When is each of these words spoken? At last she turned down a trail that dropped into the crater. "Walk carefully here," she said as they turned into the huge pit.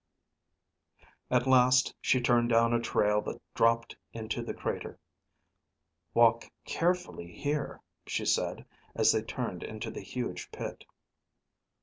At 1.29 1.45
last 1.45 1.93
she 2.01 2.19
turned 2.19 2.49
down 2.49 2.73
a 2.73 2.79
trail 2.79 3.21
that 3.21 3.39
dropped 3.53 3.95
into 4.13 4.41
the 4.41 4.55
crater. 4.55 4.97
"Walk 6.15 6.49
carefully 6.65 7.31
here," 7.31 7.81
she 8.07 8.25
said 8.25 8.65
as 8.95 9.11
they 9.11 9.21
turned 9.21 9.61
into 9.61 9.91
the 9.91 10.01
huge 10.01 10.51
pit. 10.51 10.85